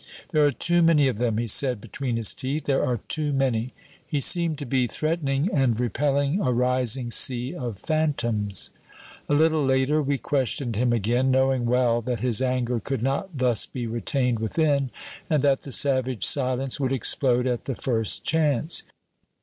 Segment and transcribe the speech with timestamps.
[0.29, 3.71] "There are too many of them," he said between his teeth, "there are too many!"
[4.03, 8.71] He seemed to be threatening and repelling a rising sea of phantoms.
[9.29, 13.67] A little later, we questioned him again, knowing well that his anger could not thus
[13.67, 14.89] be retained within,
[15.29, 18.81] and that the savage silence would explode at the first chance.